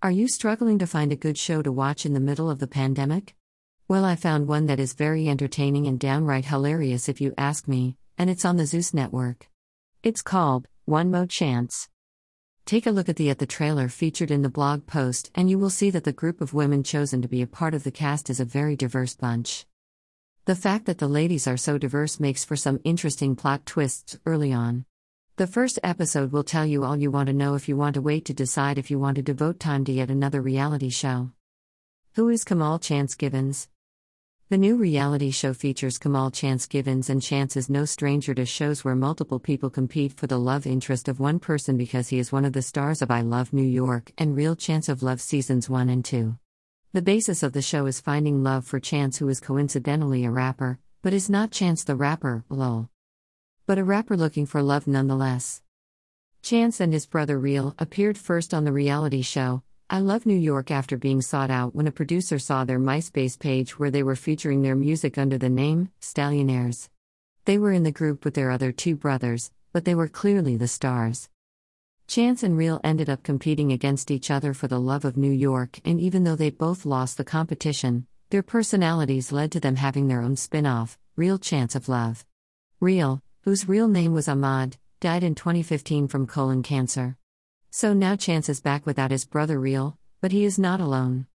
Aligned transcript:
Are 0.00 0.12
you 0.12 0.28
struggling 0.28 0.78
to 0.78 0.86
find 0.86 1.10
a 1.10 1.16
good 1.16 1.36
show 1.36 1.60
to 1.60 1.72
watch 1.72 2.06
in 2.06 2.14
the 2.14 2.20
middle 2.20 2.48
of 2.48 2.60
the 2.60 2.68
pandemic? 2.68 3.34
Well, 3.88 4.04
I 4.04 4.14
found 4.14 4.46
one 4.46 4.66
that 4.66 4.78
is 4.78 4.92
very 4.92 5.28
entertaining 5.28 5.88
and 5.88 5.98
downright 5.98 6.44
hilarious 6.44 7.08
if 7.08 7.20
you 7.20 7.34
ask 7.36 7.66
me, 7.66 7.96
and 8.16 8.30
it's 8.30 8.44
on 8.44 8.58
the 8.58 8.64
Zeus 8.64 8.94
network. 8.94 9.48
It's 10.04 10.22
called 10.22 10.68
One 10.84 11.10
Mo 11.10 11.26
Chance. 11.26 11.88
Take 12.64 12.86
a 12.86 12.92
look 12.92 13.08
at 13.08 13.16
the 13.16 13.28
at 13.28 13.40
the 13.40 13.46
trailer 13.46 13.88
featured 13.88 14.30
in 14.30 14.42
the 14.42 14.48
blog 14.48 14.86
post 14.86 15.32
and 15.34 15.50
you 15.50 15.58
will 15.58 15.68
see 15.68 15.90
that 15.90 16.04
the 16.04 16.12
group 16.12 16.40
of 16.40 16.54
women 16.54 16.84
chosen 16.84 17.20
to 17.22 17.26
be 17.26 17.42
a 17.42 17.48
part 17.48 17.74
of 17.74 17.82
the 17.82 17.90
cast 17.90 18.30
is 18.30 18.38
a 18.38 18.44
very 18.44 18.76
diverse 18.76 19.16
bunch. 19.16 19.66
The 20.44 20.54
fact 20.54 20.86
that 20.86 20.98
the 20.98 21.08
ladies 21.08 21.48
are 21.48 21.56
so 21.56 21.76
diverse 21.76 22.20
makes 22.20 22.44
for 22.44 22.54
some 22.54 22.78
interesting 22.84 23.34
plot 23.34 23.66
twists 23.66 24.16
early 24.24 24.52
on. 24.52 24.84
The 25.38 25.46
first 25.46 25.78
episode 25.84 26.32
will 26.32 26.42
tell 26.42 26.66
you 26.66 26.82
all 26.82 26.96
you 26.96 27.12
want 27.12 27.28
to 27.28 27.32
know 27.32 27.54
if 27.54 27.68
you 27.68 27.76
want 27.76 27.94
to 27.94 28.00
wait 28.00 28.24
to 28.24 28.34
decide 28.34 28.76
if 28.76 28.90
you 28.90 28.98
want 28.98 29.14
to 29.18 29.22
devote 29.22 29.60
time 29.60 29.84
to 29.84 29.92
yet 29.92 30.10
another 30.10 30.42
reality 30.42 30.90
show. 30.90 31.30
Who 32.14 32.28
is 32.28 32.42
Kamal 32.42 32.80
Chance 32.80 33.14
Givens? 33.14 33.68
The 34.48 34.58
new 34.58 34.74
reality 34.74 35.30
show 35.30 35.54
features 35.54 35.96
Kamal 35.96 36.32
Chance 36.32 36.66
Givens, 36.66 37.08
and 37.08 37.22
Chance 37.22 37.56
is 37.56 37.70
no 37.70 37.84
stranger 37.84 38.34
to 38.34 38.44
shows 38.44 38.84
where 38.84 38.96
multiple 38.96 39.38
people 39.38 39.70
compete 39.70 40.12
for 40.12 40.26
the 40.26 40.40
love 40.40 40.66
interest 40.66 41.06
of 41.06 41.20
one 41.20 41.38
person 41.38 41.76
because 41.76 42.08
he 42.08 42.18
is 42.18 42.32
one 42.32 42.44
of 42.44 42.52
the 42.52 42.60
stars 42.60 43.00
of 43.00 43.08
I 43.08 43.20
Love 43.20 43.52
New 43.52 43.62
York 43.62 44.10
and 44.18 44.34
Real 44.34 44.56
Chance 44.56 44.88
of 44.88 45.04
Love 45.04 45.20
Seasons 45.20 45.70
1 45.70 45.88
and 45.88 46.04
2. 46.04 46.36
The 46.94 47.02
basis 47.02 47.44
of 47.44 47.52
the 47.52 47.62
show 47.62 47.86
is 47.86 48.00
finding 48.00 48.42
love 48.42 48.64
for 48.64 48.80
Chance, 48.80 49.18
who 49.18 49.28
is 49.28 49.38
coincidentally 49.38 50.24
a 50.24 50.32
rapper, 50.32 50.80
but 51.00 51.12
is 51.12 51.30
not 51.30 51.52
Chance 51.52 51.84
the 51.84 51.94
rapper, 51.94 52.42
lol 52.48 52.90
but 53.68 53.78
a 53.78 53.84
rapper 53.84 54.16
looking 54.16 54.46
for 54.46 54.62
love 54.62 54.86
nonetheless. 54.86 55.60
Chance 56.40 56.80
and 56.80 56.90
his 56.90 57.04
brother 57.04 57.38
Real 57.38 57.74
appeared 57.78 58.16
first 58.16 58.54
on 58.54 58.64
the 58.64 58.72
reality 58.72 59.20
show, 59.20 59.62
I 59.90 59.98
Love 60.00 60.24
New 60.24 60.38
York 60.38 60.70
after 60.70 60.96
being 60.96 61.20
sought 61.20 61.50
out 61.50 61.74
when 61.74 61.86
a 61.86 61.92
producer 61.92 62.38
saw 62.38 62.64
their 62.64 62.78
MySpace 62.78 63.38
page 63.38 63.78
where 63.78 63.90
they 63.90 64.02
were 64.02 64.16
featuring 64.16 64.62
their 64.62 64.74
music 64.74 65.18
under 65.18 65.36
the 65.36 65.50
name 65.50 65.90
Stallionaires. 66.00 66.88
They 67.44 67.58
were 67.58 67.72
in 67.72 67.82
the 67.82 67.92
group 67.92 68.24
with 68.24 68.32
their 68.32 68.50
other 68.50 68.72
two 68.72 68.96
brothers, 68.96 69.50
but 69.74 69.84
they 69.84 69.94
were 69.94 70.08
clearly 70.08 70.56
the 70.56 70.66
stars. 70.66 71.28
Chance 72.06 72.42
and 72.42 72.56
Real 72.56 72.80
ended 72.82 73.10
up 73.10 73.22
competing 73.22 73.70
against 73.70 74.10
each 74.10 74.30
other 74.30 74.54
for 74.54 74.66
the 74.66 74.80
love 74.80 75.04
of 75.04 75.18
New 75.18 75.30
York, 75.30 75.78
and 75.84 76.00
even 76.00 76.24
though 76.24 76.36
they 76.36 76.48
both 76.48 76.86
lost 76.86 77.18
the 77.18 77.22
competition, 77.22 78.06
their 78.30 78.42
personalities 78.42 79.30
led 79.30 79.52
to 79.52 79.60
them 79.60 79.76
having 79.76 80.08
their 80.08 80.22
own 80.22 80.36
spin 80.36 80.64
off, 80.64 80.98
Real 81.16 81.36
Chance 81.36 81.74
of 81.74 81.86
Love. 81.86 82.24
Real, 82.80 83.20
whose 83.48 83.66
real 83.66 83.88
name 83.88 84.12
was 84.12 84.28
Ahmad, 84.28 84.76
died 85.00 85.24
in 85.24 85.34
2015 85.34 86.06
from 86.06 86.26
colon 86.26 86.62
cancer. 86.62 87.16
So 87.70 87.94
now 87.94 88.14
Chance 88.14 88.50
is 88.50 88.60
back 88.60 88.84
without 88.84 89.10
his 89.10 89.24
brother 89.24 89.58
Real, 89.58 89.96
but 90.20 90.32
he 90.32 90.44
is 90.44 90.58
not 90.58 90.82
alone. 90.82 91.26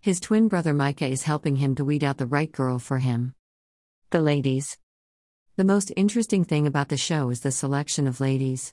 His 0.00 0.18
twin 0.18 0.48
brother 0.48 0.72
Micah 0.72 1.08
is 1.08 1.24
helping 1.24 1.56
him 1.56 1.74
to 1.74 1.84
weed 1.84 2.02
out 2.02 2.16
the 2.16 2.24
right 2.24 2.50
girl 2.50 2.78
for 2.78 3.00
him. 3.00 3.34
The 4.08 4.22
ladies. 4.22 4.78
The 5.56 5.64
most 5.64 5.92
interesting 5.94 6.42
thing 6.42 6.66
about 6.66 6.88
the 6.88 6.96
show 6.96 7.28
is 7.28 7.40
the 7.40 7.52
selection 7.52 8.06
of 8.06 8.18
ladies. 8.18 8.72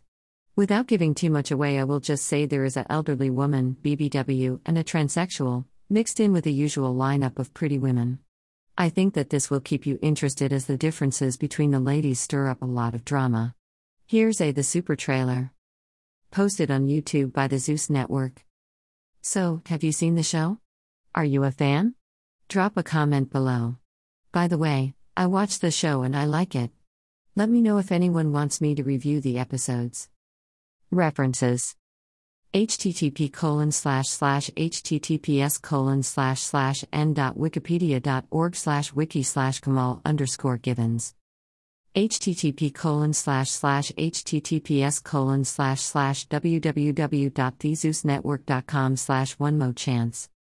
Without 0.55 0.87
giving 0.87 1.13
too 1.13 1.29
much 1.29 1.51
away, 1.51 1.77
I 1.77 1.83
will 1.83 1.99
just 1.99 2.25
say 2.25 2.45
there 2.45 2.63
is 2.63 2.77
an 2.77 2.85
elderly 2.89 3.29
woman, 3.29 3.75
BBW, 3.81 4.61
and 4.65 4.77
a 4.77 4.85
transsexual, 4.85 5.65
mixed 5.89 6.21
in 6.21 6.31
with 6.31 6.45
the 6.45 6.53
usual 6.53 6.95
lineup 6.95 7.39
of 7.39 7.53
pretty 7.53 7.77
women. 7.77 8.19
I 8.77 8.89
think 8.89 9.13
that 9.13 9.29
this 9.29 9.49
will 9.49 9.61
keep 9.61 9.85
you 9.85 9.97
interested 10.01 10.51
as 10.51 10.65
the 10.65 10.75
differences 10.75 11.37
between 11.37 11.71
the 11.71 11.79
ladies 11.79 12.19
stir 12.19 12.49
up 12.49 12.61
a 12.61 12.65
lot 12.65 12.93
of 12.93 13.05
drama. 13.05 13.55
Here's 14.05 14.41
a 14.41 14.51
the 14.51 14.63
super 14.63 14.97
trailer. 14.97 15.51
Posted 16.29 16.69
on 16.69 16.87
YouTube 16.87 17.31
by 17.31 17.47
the 17.47 17.57
Zeus 17.57 17.89
Network. 17.89 18.43
So, 19.21 19.61
have 19.67 19.81
you 19.81 19.93
seen 19.93 20.15
the 20.15 20.23
show? 20.23 20.59
Are 21.13 21.23
you 21.23 21.45
a 21.45 21.51
fan? 21.51 21.95
Drop 22.49 22.75
a 22.75 22.83
comment 22.83 23.31
below. 23.31 23.77
By 24.33 24.49
the 24.49 24.57
way, 24.57 24.93
I 25.15 25.27
watched 25.27 25.61
the 25.61 25.71
show 25.71 26.03
and 26.03 26.13
I 26.13 26.25
like 26.25 26.53
it. 26.53 26.71
Let 27.33 27.49
me 27.49 27.61
know 27.61 27.77
if 27.77 27.93
anyone 27.93 28.33
wants 28.33 28.59
me 28.59 28.75
to 28.75 28.83
review 28.83 29.21
the 29.21 29.39
episodes. 29.39 30.09
References 30.91 31.77
http 32.55 33.31
colon 33.33 33.69
slash 33.69 34.07
slash 34.07 34.49
https 34.51 35.61
colon 35.61 36.01
slash 36.01 36.41
slash 36.41 36.85
n 36.93 37.13
dot 37.13 37.37
wikipedia 37.37 38.01
dot 38.01 38.23
org 38.31 38.55
slash 38.55 38.93
wiki 38.93 39.23
slash 39.23 39.59
kamal 39.59 39.99
underscore 40.05 40.57
givens. 40.57 41.13
http 41.97 42.73
colon 42.73 43.11
slash 43.11 43.49
slash 43.49 43.91
https 43.97 45.03
colon 45.03 45.43
slash 45.43 45.81
slash 45.81 46.29
www.thezeusnetwork.com 46.29 48.95
slash 48.95 49.33
one 49.33 49.57
mo 49.57 49.73
chance 49.73 50.29